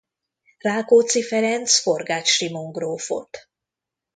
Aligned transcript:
Rákóczi 0.57 1.21
Ferenc 1.23 1.79
Forgách 1.81 2.25
Simon 2.25 2.71
grófot. 2.71 3.49